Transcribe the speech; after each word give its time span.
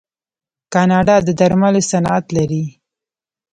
کاناډا 0.73 1.15
د 1.23 1.27
درملو 1.39 1.81
صنعت 1.91 2.25
لري. 2.37 2.63